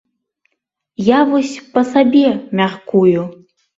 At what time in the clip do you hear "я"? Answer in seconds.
1.09-1.19